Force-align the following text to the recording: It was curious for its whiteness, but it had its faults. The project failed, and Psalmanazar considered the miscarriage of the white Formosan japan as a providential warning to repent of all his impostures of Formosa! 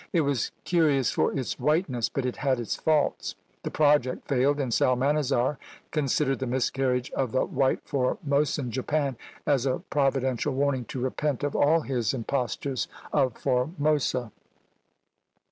It 0.13 0.21
was 0.21 0.49
curious 0.63 1.11
for 1.11 1.31
its 1.37 1.59
whiteness, 1.59 2.09
but 2.09 2.25
it 2.25 2.37
had 2.37 2.59
its 2.59 2.75
faults. 2.75 3.35
The 3.61 3.69
project 3.69 4.27
failed, 4.27 4.59
and 4.59 4.73
Psalmanazar 4.73 5.59
considered 5.91 6.39
the 6.39 6.47
miscarriage 6.47 7.11
of 7.11 7.33
the 7.33 7.45
white 7.45 7.81
Formosan 7.87 8.71
japan 8.71 9.15
as 9.45 9.67
a 9.67 9.83
providential 9.91 10.53
warning 10.55 10.85
to 10.85 10.99
repent 11.01 11.43
of 11.43 11.55
all 11.55 11.81
his 11.81 12.15
impostures 12.15 12.87
of 13.13 13.37
Formosa! 13.37 14.31